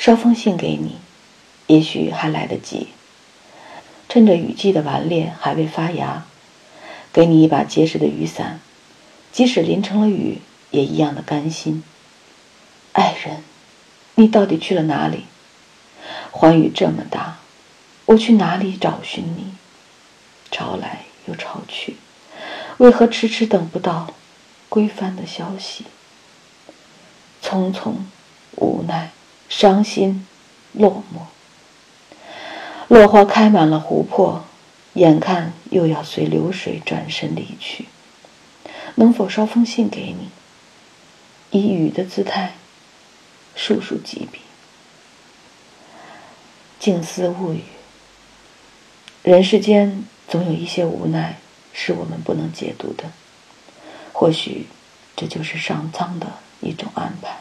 [0.00, 0.96] 捎封信给你，
[1.66, 2.88] 也许还来得及。
[4.08, 6.24] 趁着雨季的顽劣还未发芽，
[7.12, 8.60] 给你一把结实的雨伞，
[9.30, 10.38] 即使淋成了雨，
[10.70, 11.84] 也一样的甘心。
[12.92, 13.44] 爱人，
[14.14, 15.24] 你到底去了哪里？
[16.30, 17.36] 寰宇这么大，
[18.06, 19.52] 我去哪里找寻你？
[20.50, 21.98] 潮来又潮去，
[22.78, 24.14] 为何迟迟等不到
[24.70, 25.84] 归帆的消息？
[27.44, 27.96] 匆匆，
[28.56, 29.10] 无奈，
[29.50, 30.26] 伤心，
[30.72, 31.26] 落寞。
[32.88, 34.44] 落花开满了湖泊，
[34.94, 37.88] 眼看又要随流水转身离去。
[38.94, 40.30] 能否捎封信给你，
[41.50, 42.54] 以雨的姿态，
[43.56, 44.40] 述述几笔？
[46.78, 47.64] 静思物语。
[49.24, 51.38] 人世间总有一些无奈，
[51.72, 53.10] 是我们不能解读的。
[54.12, 54.68] 或许，
[55.16, 57.39] 这就是上苍的一种安排。